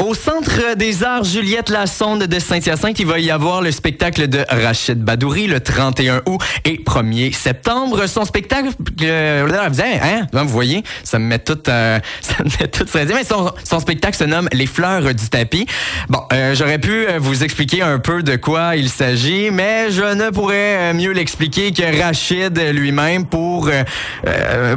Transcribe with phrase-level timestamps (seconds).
[0.00, 4.46] Au Centre des Arts Juliette Lassonde de Saint-Hyacinthe, il va y avoir le spectacle de
[4.48, 8.06] Rachid Badouri le 31 août et 1er septembre.
[8.06, 8.70] Son spectacle,
[9.02, 13.80] euh, hein, vous voyez, ça me met tout, euh, ça me met tout mais son,
[13.80, 15.66] spectacle se nomme Les fleurs du tapis.
[16.08, 20.14] Bon, euh, j'aurais pu euh, vous expliquer un peu de quoi il s'agit, mais je
[20.14, 23.70] ne pourrais mieux l'expliquer que Rachid lui-même pour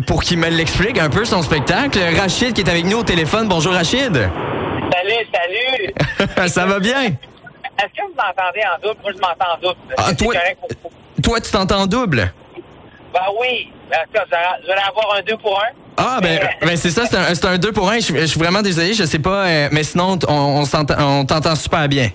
[0.06, 1.98] pour qu'il me l'explique un peu son spectacle.
[2.18, 3.48] Rachid qui est avec nous au téléphone.
[3.48, 4.30] Bonjour Rachid.
[4.94, 6.48] Salut, salut.
[6.50, 7.06] ça va bien?
[7.06, 9.02] Est-ce que vous m'entendez en double?
[9.02, 9.96] Moi, je m'entends en double.
[9.98, 10.34] Ah, toi,
[11.24, 12.32] toi, tu t'entends en double?
[13.14, 13.72] Ben oui.
[13.90, 15.66] Ben, je vais avoir un 2 pour 1.
[15.98, 18.00] Ah, ben, ben c'est ça, c'est un, un 2 pour 1.
[18.00, 22.10] Je, suis vraiment désolé, je sais pas, euh, mais sinon, on, on t'entend super bien.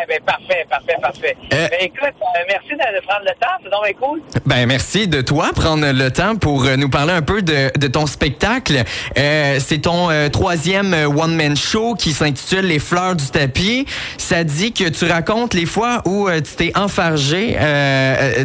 [0.00, 1.36] Ah, ben, parfait, parfait, parfait.
[1.52, 4.22] Euh, ben, écoute, euh, merci de, prendre le temps, c'est donc cool.
[4.46, 7.86] Ben, merci de toi prendre le temps pour euh, nous parler un peu de, de
[7.86, 8.82] ton spectacle.
[9.14, 13.84] c'est ton troisième one-man show qui s'intitule Les fleurs du tapis.
[14.16, 17.56] Ça dit que tu racontes les fois où tu t'es enfargé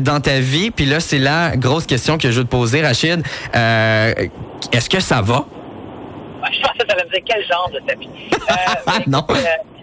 [0.01, 0.71] dans ta vie.
[0.71, 3.23] Puis là, c'est la grosse question que je veux te poser, Rachid.
[3.53, 5.45] Est-ce que ça va?
[6.41, 8.09] Ben, je pensais que ça allait me dire quel genre de tapis.
[8.49, 9.74] ah,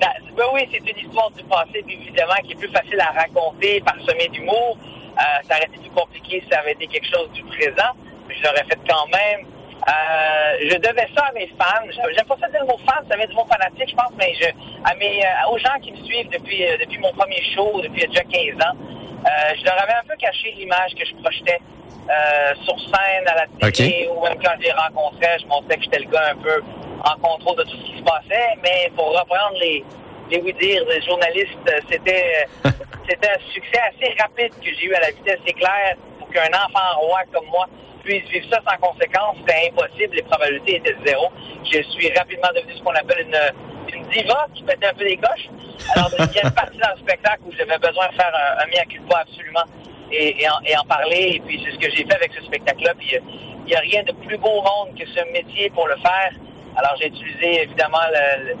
[0.00, 0.34] non.
[0.36, 4.28] Ben oui, c'est une histoire du passé, évidemment, qui est plus facile à raconter, parsemée
[4.28, 4.78] d'humour.
[5.18, 7.92] Euh, ça aurait été plus compliqué si ça avait été quelque chose du présent,
[8.26, 9.46] mais je l'aurais fait quand même.
[9.88, 11.84] Euh, je devais ça à mes fans.
[11.90, 14.32] J'aime pas ça dire le mot fan, ça vient du mot fanatique, je pense, mais
[14.40, 14.46] je,
[14.84, 18.22] à mes, euh, aux gens qui me suivent depuis, depuis mon premier show, depuis déjà
[18.24, 18.76] 15 ans,
[19.58, 21.60] je leur avais un peu caché l'image que je projetais
[22.64, 26.00] sur scène, à la télé, ou même quand je les rencontrais, je montrais que j'étais
[26.00, 26.62] le gars un peu
[27.04, 29.84] en contrôle de tout ce qui se passait, mais pour reprendre les,
[30.30, 32.46] les oui dire des journalistes, euh, c'était
[33.08, 37.00] c'était un succès assez rapide que j'ai eu à la vitesse éclair pour qu'un enfant
[37.00, 37.66] roi comme moi
[38.04, 39.36] puisse vivre ça sans conséquence.
[39.40, 41.28] C'était impossible, les probabilités étaient zéro.
[41.64, 45.16] Je suis rapidement devenu ce qu'on appelle une, une diva qui pétait un peu des
[45.16, 45.48] coches.
[45.96, 48.62] Alors, il y a une partie dans le spectacle où j'avais besoin de faire un,
[48.62, 49.64] un mea culpa absolument
[50.12, 51.34] et, en, et, en, parler.
[51.36, 52.94] Et puis, c'est ce que j'ai fait avec ce spectacle-là.
[52.98, 56.32] Puis, il n'y a rien de plus beau monde que ce métier pour le faire.
[56.76, 58.54] Alors, j'ai utilisé évidemment le,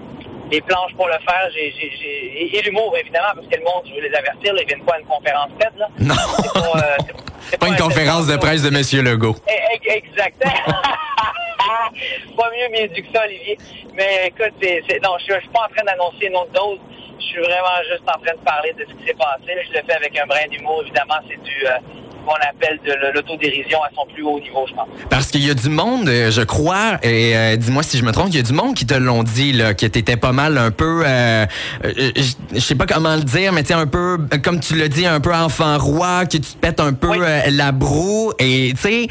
[0.50, 3.94] les planches pour le faire, j'ai, j'ai, et, l'humour, évidemment, parce que le monde, je
[3.94, 5.88] veux les avertir, là, ils viennent pas à une conférence TED, là?
[5.98, 6.14] Non.
[6.14, 6.96] C'est pas, euh,
[7.42, 9.04] c'est, pas, une conférence de presse de M.
[9.04, 9.36] Legault.
[9.48, 10.52] Eh, exactement.
[12.36, 13.58] pas mieux mieux que ça, Olivier.
[13.94, 16.78] Mais écoute, c'est, c'est non, je, suis pas en train d'annoncer une autre dose.
[17.18, 19.54] Je suis vraiment juste en train de parler de ce qui s'est passé.
[19.68, 21.20] Je le fais avec un brin d'humour, évidemment.
[21.28, 21.78] C'est du, euh,
[22.24, 24.88] qu'on appelle de l'autodérision à son plus haut niveau, je pense.
[25.08, 28.12] Parce qu'il y a du monde, euh, je crois, et euh, dis-moi si je me
[28.12, 30.58] trompe, il y a du monde qui te l'ont dit, là, que t'étais pas mal
[30.58, 31.46] un peu, euh,
[31.84, 35.20] je sais pas comment le dire, mais tu un peu, comme tu l'as dit, un
[35.20, 37.18] peu enfant roi, que tu te pètes un peu
[37.50, 38.32] la broue.
[38.38, 39.08] Et tu sais,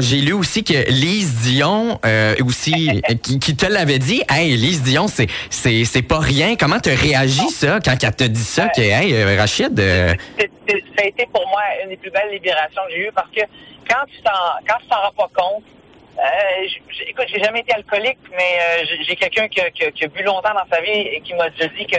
[0.00, 2.00] j'ai lu aussi que Lise Dion,
[2.44, 6.56] aussi, qui, qui, te l'avait dit, hey, Lise Dion, c'est c'est pas rien.
[6.56, 9.80] Comment tu réagi ça quand elle t'a dit ça, que hey, Rachid?
[10.68, 13.40] Ça a été pour moi une des plus belles libérations que j'ai eues parce que
[13.88, 14.30] quand tu t'en
[14.66, 15.64] quand tu t'en rends pas compte,
[16.18, 16.66] euh,
[17.08, 20.54] écoute, j'ai jamais été alcoolique, mais euh, j'ai quelqu'un qui, qui, qui, a bu longtemps
[20.54, 21.96] dans sa vie et qui m'a déjà dit que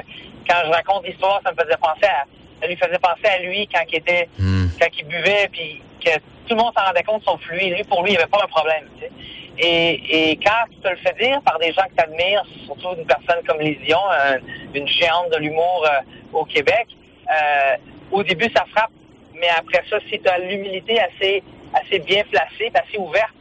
[0.47, 2.23] quand je raconte l'histoire, ça me faisait penser à,
[2.61, 4.67] ça lui faisait penser à lui quand il était, hmm.
[4.79, 6.15] quand il buvait, puis que
[6.47, 7.69] tout le monde s'en rendait compte sauf lui.
[7.71, 8.87] Lui, pour lui, il n'y avait pas un problème.
[8.97, 9.11] Tu sais.
[9.57, 12.95] Et, et quand tu te le fais dire par des gens que tu admires, surtout
[12.97, 14.37] une personne comme Lision, euh,
[14.73, 16.87] une géante de l'humour euh, au Québec,
[17.29, 17.75] euh,
[18.11, 18.91] au début, ça frappe,
[19.33, 21.43] mais après ça, si tu as l'humilité assez,
[21.73, 23.33] assez bien placée, assez ouverte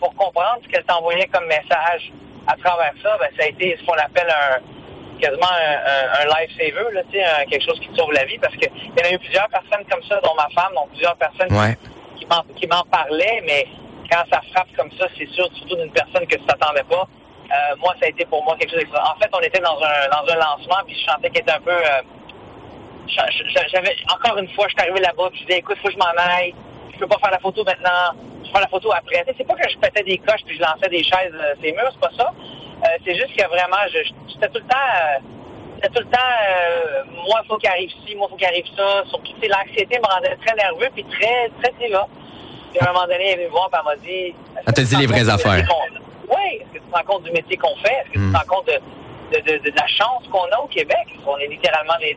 [0.00, 2.12] pour comprendre ce qu'elle t'envoyait comme message
[2.46, 4.60] à travers ça, ben, ça a été ce qu'on appelle un
[5.22, 8.68] quasiment un, un, lifesaver, là, un, quelque chose qui te sauve la vie, parce qu'il
[8.68, 11.48] y en a eu plusieurs personnes comme ça, dont ma femme, dont plusieurs personnes
[12.18, 13.66] qui, m'en parlaient, mais
[14.10, 17.06] quand ça frappe comme ça, c'est sûr, surtout d'une personne que tu t'attendais pas.
[17.06, 20.08] Euh, moi, ça a été pour moi quelque chose En fait, on était dans un
[20.08, 22.02] dans un lancement, puis je sentais qu'il était un peu euh,
[23.06, 25.98] j'avais encore une fois, je suis arrivé là-bas, puis je disais, écoute, faut que je
[25.98, 26.54] m'en aille,
[26.94, 29.24] je peux pas faire la photo maintenant, je vais faire la photo après.
[29.36, 31.90] C'est pas que je pétais des coches puis je lançais des chaises euh, ces murs,
[31.92, 32.32] c'est pas ça.
[32.82, 34.90] Euh, c'est juste que vraiment, j'étais tout le temps,
[35.84, 38.46] euh, tout le temps, euh, moi, il faut qu'il arrive ci, moi, il faut qu'il
[38.46, 39.04] arrive ça.
[39.08, 42.08] Surtout, l'anxiété me rendait très nerveux puis très, très diva.
[42.70, 44.34] Puis à un moment donné, elle est venue me voir, puis elle m'a dit...
[44.66, 45.68] Elle t'a dit les vraies affaires.
[46.28, 47.92] Oui, est-ce que tu te rends compte du métier qu'on fait?
[47.92, 48.36] Est-ce que tu te hmm.
[48.36, 51.06] rends compte de, de, de, de, la chance qu'on a au Québec?
[51.26, 52.14] On est littéralement des,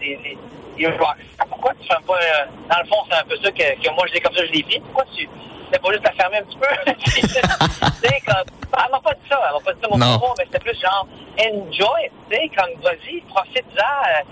[1.50, 2.14] pourquoi tu fais pas.
[2.14, 4.46] Euh, dans le fond, c'est un peu ça que, que moi, je dis comme ça,
[4.46, 4.80] je l'ai dit.
[4.80, 5.28] Pourquoi tu.
[5.72, 6.92] C'est pas juste la fermer un petit peu?
[8.08, 8.46] sais, comme.
[8.78, 9.42] Elle m'a pas dit ça.
[9.48, 11.08] Elle m'a pas dit ça, mon propos, mais c'était plus genre,
[11.40, 12.12] enjoy.
[12.30, 13.84] Tu sais, comme, vas-y, profite-en.
[13.84, 14.24] Euh,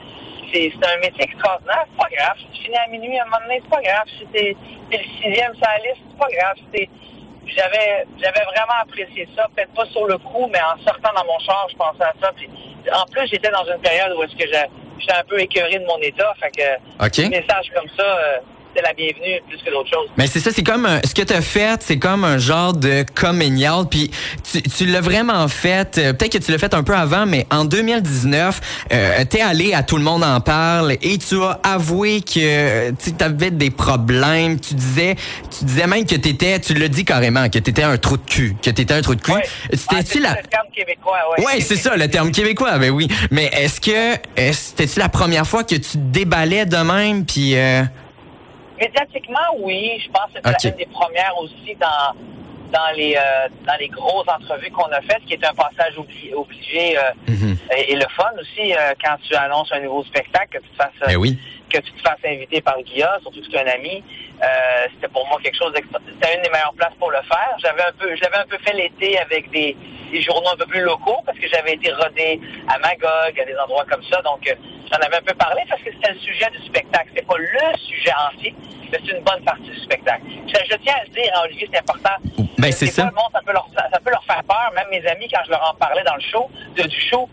[0.53, 1.85] c'est un métier extraordinaire.
[1.89, 2.37] C'est pas grave.
[2.37, 4.05] Si tu finis à minuit à un moment donné, c'est pas grave.
[4.17, 4.55] Si t'es
[4.91, 6.55] es le sixième sur la liste, c'est pas grave.
[6.73, 6.89] Si
[7.47, 11.39] j'avais j'avais vraiment apprécié ça, peut-être pas sur le coup, mais en sortant dans mon
[11.39, 12.31] char, je pensais à ça.
[12.35, 12.49] Puis,
[12.93, 14.47] en plus, j'étais dans une période où est-ce que
[14.99, 17.29] j'étais un peu écœuré de mon état, fait que OK.
[17.29, 18.37] des messages comme ça, euh,
[18.73, 20.09] c'était la bienvenue plus que d'autres choses.
[20.17, 22.73] Mais c'est ça, c'est comme un- ce que tu as fait, c'est comme un genre
[22.73, 23.87] de coming out.
[23.89, 24.09] Puis
[24.51, 25.97] tu, tu l'as vraiment fait.
[25.97, 28.59] euh, Peut-être que tu l'as fait un peu avant, mais en 2019,
[28.91, 33.11] euh, t'es allé à tout le monde en parle et tu as avoué que tu
[33.23, 34.59] avais des problèmes.
[34.59, 35.15] Tu disais,
[35.57, 38.55] tu disais même que t'étais, tu l'as dit carrément, que t'étais un trou de cul,
[38.61, 39.31] que t'étais un trou de cul.
[39.33, 39.43] Ouais.
[39.45, 41.45] Ah, C'était-tu c'est la le terme québécois, ouais.
[41.45, 43.07] Ouais, c'est ça, le terme québécois, ben oui.
[43.31, 44.17] Mais est-ce que
[44.51, 47.83] c'était-tu la première fois que tu te déballais de même, puis euh,
[48.83, 50.01] Médiatiquement, oui.
[50.03, 52.11] Je pense que c'était une des premières aussi dans,
[52.71, 56.33] dans, les, euh, dans les grosses entrevues qu'on a faites, qui est un passage obli-
[56.33, 57.57] obligé euh, mhm.
[57.77, 60.75] et, et le fun aussi euh, quand tu annonces un nouveau spectacle, que tu te
[60.75, 61.37] fasses, ben oui.
[61.69, 64.03] que tu te fasses inviter par Guilla, surtout que c'est un ami.
[64.93, 65.71] C'était pour moi quelque chose.
[65.75, 67.55] C'était une des meilleures places pour le faire.
[67.59, 69.77] J'avais un peu, je l'avais un peu fait l'été avec des,
[70.11, 73.55] des journaux un peu plus locaux parce que j'avais été rodé à Magog, à des
[73.55, 74.21] endroits comme ça.
[74.21, 74.43] Donc,
[74.91, 77.07] j'en avais un peu parlé parce que c'était le sujet du spectacle.
[77.09, 78.55] C'était pas le sujet entier,
[78.91, 80.23] mais c'est une bonne partie du spectacle.
[80.47, 82.15] Je, je tiens à le dire, hein, Olivier, c'est important.
[82.57, 83.05] Ben, c'est ça.
[83.05, 84.71] le monde, ça peut, leur, ça peut leur faire peur.
[84.75, 87.29] Même mes amis, quand je leur en parlais dans le show, de, du show,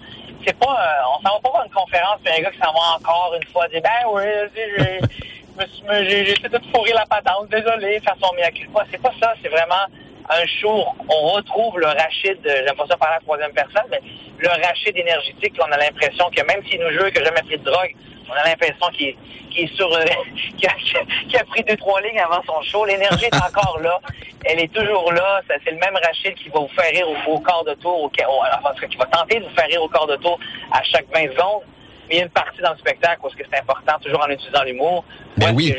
[0.46, 2.72] c'est pas, euh, on s'en va pas voir une conférence, puis un gars qui s'en
[2.72, 4.22] va encore une fois dire, ben oui,
[4.54, 8.84] j'ai, j'ai, j'ai, j'ai tout la patente, désolé, façon culpa.
[8.90, 9.86] C'est pas ça, c'est vraiment
[10.30, 10.84] un show.
[11.08, 14.00] On retrouve le Rachid, j'aime pas ça parler à la troisième personne, mais
[14.38, 17.64] le Rachid énergétique, on a l'impression que même s'il nous jure que jamais pris de
[17.64, 17.94] drogue,
[18.28, 19.16] on a l'impression qu'il est,
[20.66, 22.84] a, a pris deux, trois lignes avant son show.
[22.84, 23.98] L'énergie est encore là.
[24.44, 25.40] Elle est toujours là.
[25.48, 28.06] C'est le même Rachid qui va vous faire rire au, au quart de tour, au,
[28.06, 30.38] au, qui va tenter de vous faire rire au quart de tour
[30.70, 31.62] à chaque 20 secondes.
[32.10, 34.28] Mais il y a une partie dans le spectacle est-ce que c'est important, toujours en
[34.28, 35.04] utilisant l'humour.
[35.36, 35.72] Ben oui.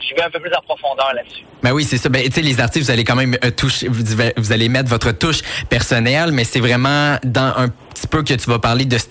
[0.00, 1.44] j'y vais un peu plus en profondeur là-dessus.
[1.62, 2.08] Ben oui, c'est ça.
[2.08, 4.02] Ben, tu sais, les artistes, vous allez quand même euh, toucher, vous,
[4.36, 7.68] vous allez mettre votre touche personnelle, mais c'est vraiment dans un
[7.98, 9.04] petit peu que tu vas parler de, ce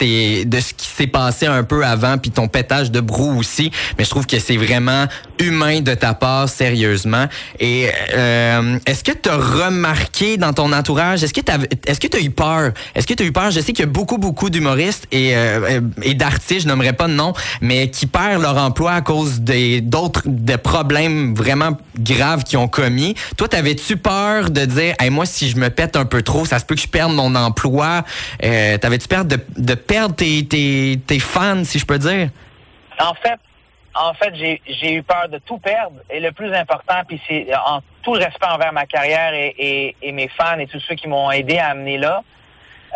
[0.74, 3.72] qui s'est passé un peu avant, puis ton pétage de brou aussi.
[3.98, 5.06] Mais je trouve que c'est vraiment
[5.40, 7.26] humain de ta part, sérieusement.
[7.60, 11.52] Et euh, est-ce que tu as remarqué dans ton entourage, est-ce que tu
[11.86, 12.72] est-ce que as eu peur?
[12.96, 13.52] Est-ce que tu as eu peur?
[13.52, 17.08] Je sais qu'il y a beaucoup, beaucoup d'humoristes et, euh, et d'artistes, je nommerai pas
[17.08, 22.44] de nom, mais qui perdent leur emploi à cause des d'autres des problèmes vraiment graves
[22.44, 23.16] qu'ils ont commis.
[23.38, 26.60] Toi, t'avais-tu peur de dire, hey, moi, si je me pète un peu trop, ça
[26.60, 28.04] se peut que je perde mon emploi?
[28.44, 32.30] Euh, T'avais-tu peur de, de perdre tes, tes, tes fans, si je peux dire?
[33.00, 33.40] En fait,
[33.94, 35.98] en fait, j'ai eu peur de tout perdre.
[36.10, 39.96] Et le plus important, puis c'est en tout le respect envers ma carrière et, et,
[40.02, 42.24] et mes fans et tous ceux qui m'ont aidé à amener là.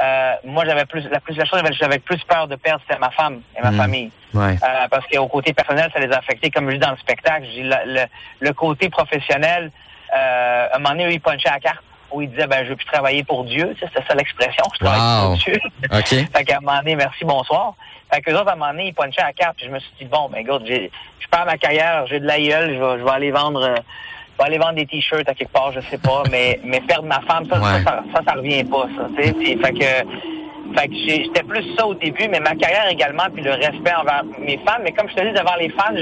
[0.01, 3.00] euh, moi, j'avais plus la plus la chose que j'avais plus peur de perdre, c'était
[3.00, 3.78] ma femme et ma Mm.
[3.78, 4.12] famille.
[4.33, 4.56] Ouais.
[4.63, 7.45] Euh, parce qu'au côté personnel, ça les a affectés, comme je dis dans le spectacle.
[7.56, 8.01] Le, le,
[8.39, 9.72] le côté professionnel,
[10.16, 12.63] euh, à un moment donné, eux, ils punchaient à la carte, où ils disaient, ben,
[12.63, 13.75] je veux plus travailler pour Dieu.
[13.80, 15.28] C'était ça l'expression, je travaille Wow.
[15.30, 15.60] pour Dieu.
[16.34, 17.74] Fait qu'à un moment donné, merci, bonsoir.
[18.13, 19.56] Fait que autres, à un moment donné, ils punchaient à la carte.
[19.58, 22.40] Puis je me suis dit, bon, ben, j'ai- je perds ma carrière, j'ai de la
[22.40, 25.34] gueule, je vais, je vais aller vendre, euh, je vais aller vendre des t-shirts à
[25.34, 26.24] quelque part, je sais pas.
[26.31, 27.84] mais, mais perdre ma femme, ça, Ouais.
[27.84, 29.34] ça, ça, ça, ça revient pas, ça, tu sais.
[29.34, 33.44] Puis, fait que, fait que j'étais plus ça au début, mais ma carrière également, puis
[33.44, 34.80] le respect envers mes fans.
[34.84, 35.96] Mais comme je te dis, devant les fans,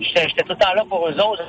[0.00, 1.42] j'étais tout le temps là pour eux autres.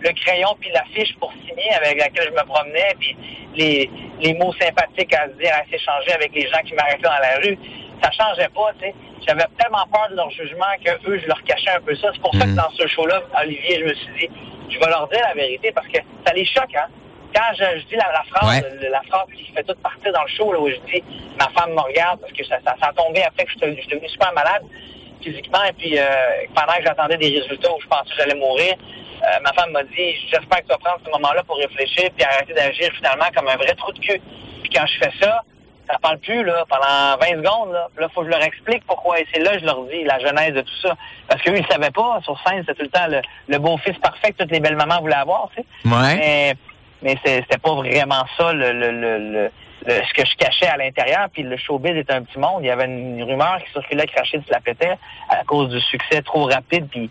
[0.00, 3.16] Le crayon puis l'affiche pour signer avec laquelle je me promenais, puis
[3.54, 3.90] les,
[4.20, 7.36] les mots sympathiques à se dire, à s'échanger avec les gens qui m'arrêtaient dans la
[7.42, 7.58] rue,
[8.02, 8.94] ça changeait pas, tu sais.
[9.26, 12.10] J'avais tellement peur de leur jugement que eux, je leur cachais un peu ça.
[12.12, 12.56] C'est pour ça que Mhm.
[12.56, 14.30] dans ce show-là, Olivier, je me suis dit,
[14.70, 16.86] je vais leur dire la vérité parce que ça les choque, hein.
[17.34, 18.88] Quand je, je dis la, la phrase, Ouais.
[18.88, 21.02] la phrase qui fait toute partie dans le show, là, où je dis,
[21.38, 23.76] ma femme me regarde parce que ça, ça, ça a tombé après que je suis
[23.76, 24.62] je suis devenu super malade
[25.22, 26.04] physiquement et puis euh,
[26.54, 28.74] pendant que j'attendais des résultats où je pensais que j'allais mourir,
[29.22, 32.24] euh, ma femme m'a dit, j'espère que tu vas prendre ce moment-là pour réfléchir puis
[32.24, 34.20] arrêter d'agir finalement comme un vrai trou de cul.
[34.62, 35.42] Puis quand je fais ça,
[35.88, 37.88] ça parle plus là pendant 20 secondes là.
[37.98, 39.20] Là, faut que je leur explique pourquoi.
[39.20, 40.96] Et c'est là que je leur dis la genèse de tout ça.
[41.28, 42.20] Parce qu'eux, ils savaient pas.
[42.24, 45.00] Sur scène, c'était tout le temps le, le beau-fils parfait que toutes les belles mamans
[45.00, 45.88] voulaient avoir, tu sais.
[45.88, 46.16] Ouais.
[46.16, 46.54] Mais,
[47.02, 49.50] mais c'était pas vraiment ça le, le, le,
[49.86, 51.28] ce que je cachais à l'intérieur.
[51.32, 52.60] Puis le showbiz est un petit monde.
[52.62, 55.80] Il y avait une rumeur qui circulait que Rachid se la pétait à cause du
[55.80, 56.88] succès trop rapide.
[56.90, 57.10] Puis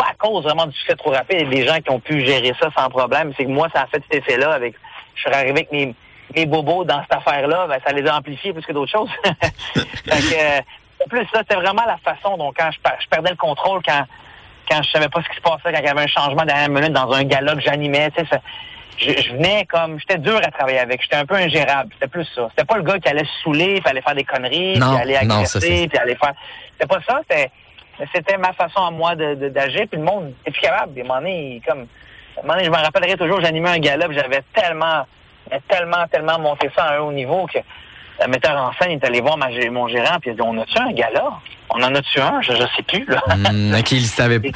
[0.00, 1.46] pas à cause vraiment du succès trop rapide.
[1.46, 3.32] A des gens qui ont pu gérer ça sans problème.
[3.36, 4.52] C'est que moi, ça a fait cet effet-là.
[4.52, 4.74] Avec,
[5.14, 5.94] je suis arrivé avec mes,
[6.34, 7.66] mes bobos dans cette affaire-là.
[7.68, 9.10] Ben, ça les a amplifiés plus que d'autres choses.
[9.74, 10.60] fait que, euh,
[11.04, 14.04] en plus, ça, c'était vraiment la façon dont quand je, je perdais le contrôle, quand
[14.70, 16.68] quand je savais pas ce qui se passait, quand il y avait un changement dernière
[16.68, 18.40] minute dans un gala que j'animais, tu sais, ça-
[18.98, 22.24] je, je venais comme, j'étais dur à travailler avec, j'étais un peu ingérable, c'était plus
[22.36, 22.46] ça.
[22.50, 25.12] C'était pas le gars qui allait se saouler, puis aller faire des conneries, Non, puis
[25.26, 26.34] non, ça, agresser, puis aller faire,
[26.72, 27.50] c'était pas ça, c'était,
[28.00, 30.94] mais c'était ma façon à moi de, de- d'agir, puis le monde était plus capable.
[30.94, 31.80] Des moments donné, il- comme,
[32.38, 35.06] un moment donné, je me rappellerai toujours, j'animais un gala, puis j'avais tellement,
[35.68, 37.58] tellement, tellement monté ça à un haut niveau que
[38.22, 40.58] le metteur en scène est allé voir ma, mon gérant, puis il a dit, on
[40.58, 41.24] a-tu un gala?
[41.72, 42.42] On en a-tu un?
[42.42, 43.22] Je, je sais plus, là.
[43.28, 44.48] Hmm, ok, il savait pas.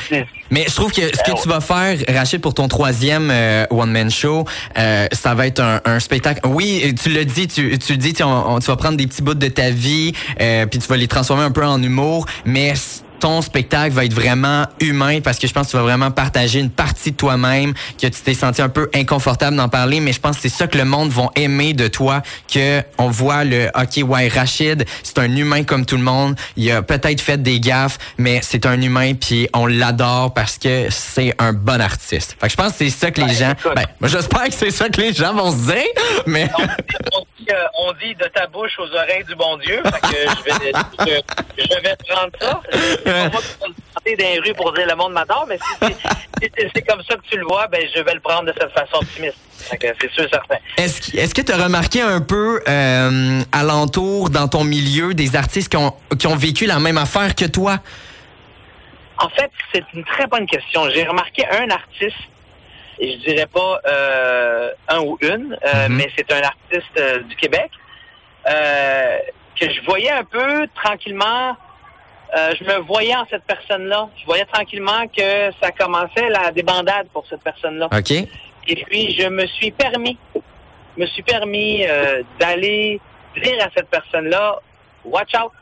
[0.50, 3.66] Mais je trouve que ce que Euh, tu vas faire, Rachid, pour ton troisième euh,
[3.70, 4.44] one-man show,
[4.76, 6.40] euh, ça va être un, un spectacle.
[6.44, 9.06] Oui, tu le dis, tu, tu le dis, tu, on- on- tu vas prendre des
[9.06, 12.26] petits bouts de ta vie, euh, puis tu vas les transformer un peu en humour,
[12.44, 12.74] mais
[13.24, 16.60] ton spectacle va être vraiment humain parce que je pense que tu vas vraiment partager
[16.60, 20.20] une partie de toi-même, que tu t'es senti un peu inconfortable d'en parler, mais je
[20.20, 22.20] pense que c'est ça que le monde va aimer de toi,
[22.52, 26.36] que on voit le OK, ouais, Rachid, c'est un humain comme tout le monde.
[26.58, 30.88] Il a peut-être fait des gaffes, mais c'est un humain puis on l'adore parce que
[30.90, 32.36] c'est un bon artiste.
[32.38, 33.54] Fait que je pense que c'est ça que les Ouais, gens.
[33.74, 35.82] Ben, j'espère que c'est ça que les gens vont se dire,
[36.26, 36.50] mais.
[37.14, 39.82] on, dit, euh, on dit de ta bouche aux oreilles du bon Dieu.
[39.82, 42.60] Fait que je vais, je, je vais prendre ça.
[43.22, 43.66] C'est pas
[44.04, 45.94] dans les rues pour dire le monde m'adore, mais si,
[46.74, 48.96] c'est- comme ça que tu le vois, ben je vais le prendre de cette façon
[48.96, 49.38] optimiste.
[49.58, 50.56] C'est sûr et certain.
[50.76, 55.76] Est-ce que- tu as remarqué un peu euh, alentour dans ton milieu des artistes qui
[55.76, 57.78] ont, qui ont vécu la même affaire que toi?
[59.18, 60.88] En fait, c'est une très bonne question.
[60.90, 62.16] J'ai remarqué un artiste,
[62.98, 65.96] et je dirais pas euh, un ou une, euh, Mhm.
[65.96, 67.70] mais c'est un artiste euh, du Québec,
[68.50, 69.18] euh,
[69.58, 71.56] que je voyais un peu tranquillement.
[72.36, 74.08] Euh, je me voyais en cette personne-là.
[74.20, 77.88] Je voyais tranquillement que ça commençait la débandade pour cette personne-là.
[77.96, 78.10] OK?
[78.66, 80.18] Et puis, je me suis permis,
[80.96, 83.00] me suis permis euh, d'aller
[83.42, 84.58] dire à cette personne-là,
[85.04, 85.52] watch out.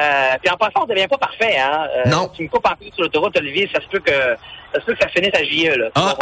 [0.00, 1.86] Euh, puis en passant, on devient pas parfait, hein.
[2.06, 2.28] Non.
[2.34, 4.94] Tu me coupes en plus sur l'autoroute, Olivier, ça se peut que ça se peut
[4.94, 5.88] que ça finisse à JE, là.
[5.94, 6.16] Ah.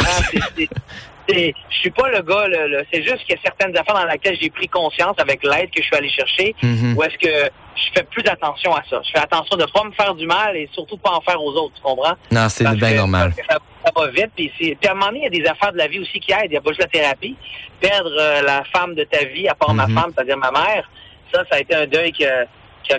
[1.27, 2.79] Je suis pas le gars, là, là.
[2.91, 5.81] c'est juste qu'il y a certaines affaires dans lesquelles j'ai pris conscience avec l'aide que
[5.81, 6.95] je suis allé chercher, Mhm.
[6.97, 9.01] où est-ce que je fais plus attention à ça.
[9.03, 11.41] Je fais attention de pas me faire du mal et surtout de pas en faire
[11.41, 12.13] aux autres, tu comprends?
[12.31, 13.33] Non, c'est bien que- normal.
[13.49, 14.31] Ça, ça va vite.
[14.35, 16.31] Puis, à un moment donné, il y a des affaires de la vie aussi qui
[16.31, 16.47] aident.
[16.51, 17.35] Il y a pas juste la thérapie.
[17.79, 19.95] Perdre euh, la femme de ta vie, à part ma Mhm.
[19.99, 20.89] femme, c'est-à-dire ma mère,
[21.33, 22.45] ça, ça a été un deuil a-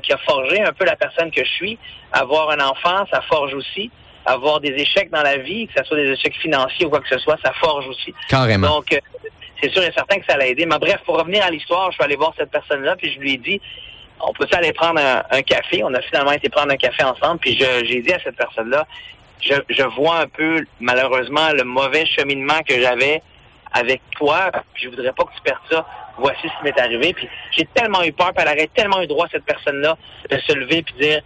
[0.00, 1.78] qui a forgé un peu la personne que je suis.
[2.12, 3.90] Avoir un enfant, ça forge aussi.
[4.26, 7.08] Avoir des échecs dans la vie, que ce soit des échecs financiers ou quoi que
[7.08, 8.14] ce soit, ça forge aussi.
[8.28, 8.68] Carrément.
[8.68, 8.98] Donc, euh,
[9.62, 10.64] c'est sûr et certain que ça l'a aidé.
[10.66, 13.34] Mais bref, pour revenir à l'histoire, je suis allé voir cette personne-là, puis je lui
[13.34, 13.60] ai dit,
[14.26, 15.82] on peut aller prendre un, un café?
[15.84, 18.86] On a finalement été prendre un café ensemble, puis j'ai dit à cette personne-là,
[19.40, 23.22] je, je vois un peu, malheureusement, le mauvais cheminement que j'avais
[23.72, 25.86] avec toi, puis je voudrais pas que tu perdes ça.
[26.16, 27.12] Voici ce qui m'est arrivé.
[27.12, 29.96] Puis j'ai tellement eu peur, puis elle aurait tellement eu droit, cette personne-là,
[30.30, 31.20] de se lever puis dire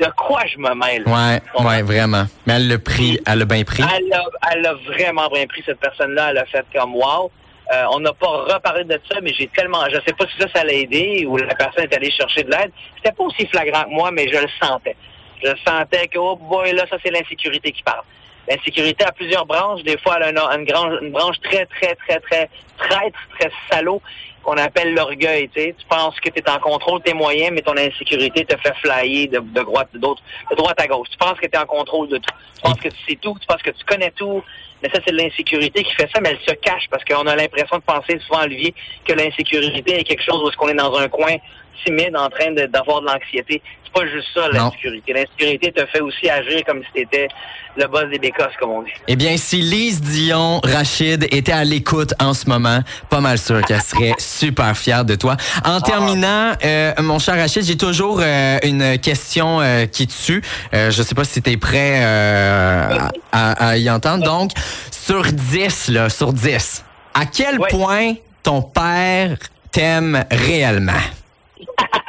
[0.00, 1.04] de quoi je me mêle?
[1.06, 2.24] Ouais, ouais, vraiment.
[2.46, 3.82] Mais elle l'a pris, elle l'a bien pris.
[3.82, 6.30] Elle a, elle a vraiment bien pris cette personne-là.
[6.30, 7.30] Elle a fait comme wow.
[7.72, 10.46] Euh, on n'a pas reparlé de ça, mais j'ai tellement, je sais pas si ça,
[10.54, 12.70] ça l'a aidé ou la personne est allée chercher de l'aide.
[12.96, 14.96] C'était pas aussi flagrant que moi, mais je le sentais.
[15.42, 18.02] Je sentais que, oh boy, là, ça, c'est l'insécurité qui parle.
[18.48, 19.82] L'insécurité a plusieurs branches.
[19.82, 24.02] Des fois, elle a une, une, une branche très, très, très, très traître, très salaud,
[24.42, 25.48] qu'on appelle l'orgueil.
[25.48, 28.44] Tu sais, tu penses que tu es en contrôle de tes moyens, mais ton insécurité
[28.44, 31.08] te fait flyer de, de droite, d'autres, de droite à gauche.
[31.10, 32.34] Tu penses que tu es en contrôle de tout.
[32.56, 34.42] Tu penses que tu sais tout, tu penses que tu connais tout.
[34.84, 37.78] Mais ça, c'est l'insécurité qui fait ça, mais elle se cache parce qu'on a l'impression
[37.78, 38.74] de penser souvent, Olivier,
[39.06, 41.36] que l'insécurité est quelque chose où est-ce qu'on est dans un coin
[41.84, 43.62] timide en train d'avoir de l'anxiété.
[43.84, 45.12] C'est pas juste ça, l'insécurité.
[45.12, 47.28] L'insécurité te fait aussi agir comme si t'étais
[47.76, 48.90] le boss des bécosses, comme on dit.
[49.08, 53.60] Eh bien, si Lise Dion, Rachid était à l'écoute en ce moment, pas mal sûr
[53.62, 55.36] qu'elle serait super fière de toi.
[55.64, 60.42] En terminant, euh, mon cher Rachid, j'ai toujours euh, une question euh, qui tue.
[60.72, 62.98] Euh, je sais pas si tu es prêt euh,
[63.32, 64.24] à, à y entendre.
[64.24, 64.52] Donc,
[64.90, 69.36] sur 10, là, sur 10, à quel point ton père
[69.72, 70.92] t'aime réellement?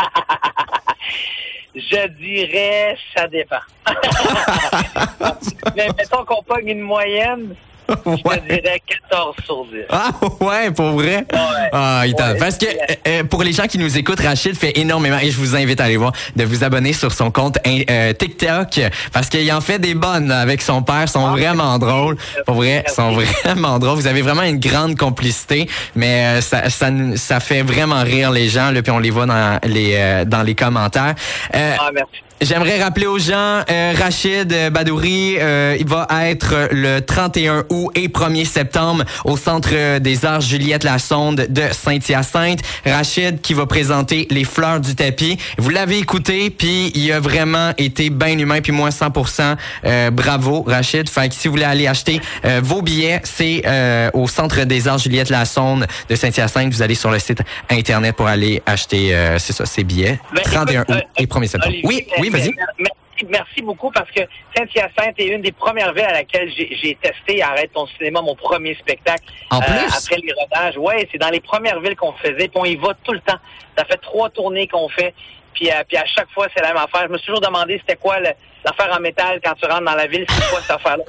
[1.76, 3.60] Je dirais, ça dépend.
[5.76, 7.56] Mais mettons qu'on pogne une moyenne,
[8.06, 9.72] je te dirais 14 sur 10.
[9.90, 10.10] Ah
[10.42, 11.26] ouais, pour vrai?
[11.72, 12.40] Ah, il Ouais.
[12.40, 15.38] Parce que euh, euh, pour les gens qui nous écoutent, Rachid fait énormément, et je
[15.38, 18.80] vous invite à aller voir, de vous abonner sur son compte euh, TikTok,
[19.12, 22.18] parce qu'il en fait des bonnes avec son père, sont Ah, vraiment drôles.
[22.46, 23.96] Pour vrai, sont vraiment drôles.
[23.98, 28.48] Vous avez vraiment une grande complicité, mais euh, ça, ça, ça fait vraiment rire les
[28.50, 31.16] gens, là, puis on les voit dans les, euh, dans les commentaires.
[31.54, 32.12] Euh, Ah, merci.
[32.42, 37.92] J'aimerais rappeler aux gens, euh, Rachid euh, Badouri, euh, il va être le 31 août
[37.96, 42.60] et 1er septembre au Centre des Arts Juliette Lassonde de Saint-Hyacinthe.
[42.86, 45.38] Rachid qui va présenter les fleurs du tapis.
[45.58, 49.56] Vous l'avez écouté, puis il a vraiment été bien humain, puis moi 100%.
[49.86, 51.10] euh, bravo, Rachid.
[51.10, 54.90] Fait que si vous voulez aller acheter euh, vos billets, c'est euh, au Centre des
[54.90, 56.74] Arts Juliette Lassonde de Saint-Hyacinthe.
[56.74, 57.40] Vous allez sur le site
[57.70, 60.20] Internet pour aller acheter, euh, c'est ça, ces billets.
[60.36, 61.76] Ben, 31 écoute, août et 1er septembre.
[61.86, 62.56] Olivier, Oui, oui, vas-y.
[62.80, 62.96] Merci
[63.30, 64.22] merci beaucoup parce que
[64.56, 68.76] Saint-Hyacinthe est une des premières villes à laquelle j'ai testé Arrête ton cinéma, mon premier
[68.76, 69.24] spectacle.
[69.52, 69.74] En plus?
[69.74, 70.78] après les rodages.
[70.78, 73.38] Ouais, c'est dans les premières villes qu'on faisait, puis on y va tout le temps.
[73.78, 75.14] Ça fait trois tournées qu'on fait.
[75.54, 77.04] Puis, euh, puis à chaque fois, c'est la même affaire.
[77.08, 80.08] Je me suis toujours demandé c'était quoi l'affaire en métal quand tu rentres dans la
[80.08, 81.04] ville, c'est quoi cette affaire-là?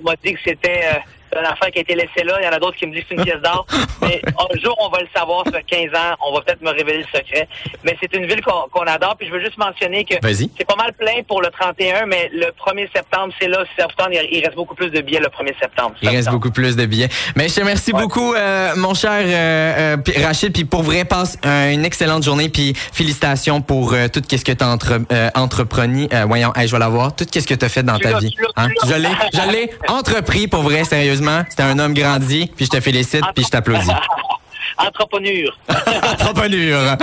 [0.00, 0.98] On m'a dit que c'était euh,
[1.32, 2.38] une affaire qui a été laissée là.
[2.40, 3.66] Il y en a d'autres qui me disent que c'est une pièce d'art.
[4.02, 5.44] Mais un jour, on va le savoir.
[5.44, 6.16] Ça fait 15 ans.
[6.26, 7.48] On va peut-être me révéler le secret.
[7.84, 9.16] Mais c'est une ville qu'on adore.
[9.16, 12.46] Puis je veux juste mentionner que c'est pas mal plein pour le 31, mais le
[12.46, 13.64] 1er septembre, c'est là.
[13.76, 15.94] Septembre, il reste beaucoup plus de billets le 1er septembre.
[16.02, 17.08] Il reste beaucoup plus de billets.
[17.36, 20.52] Mais je te remercie beaucoup, euh, mon cher euh, euh, Rachid.
[20.52, 22.48] Puis pour vrai, passe une excellente journée.
[22.48, 25.00] Puis félicitations pour tout ce que tu as entre,
[25.34, 26.08] entrepris.
[26.26, 27.14] voyons, je vais la voir.
[27.14, 28.34] Tout ce que tu as fait dans ta vie.
[28.56, 28.68] Hein?
[28.84, 31.23] Je l'ai entrepris pour vrai, sérieusement.
[31.48, 33.90] C'était un homme grandi, puis je te félicite, puis je t'applaudis.
[34.78, 35.56] Entrepreneur.
[35.68, 36.96] Entrepreneur.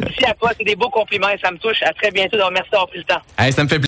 [0.00, 1.82] Merci à toi, c'est des beaux compliments et ça me touche.
[1.82, 2.38] À très bientôt.
[2.52, 3.20] Merci d'avoir pris le temps.
[3.50, 3.78] ça me fait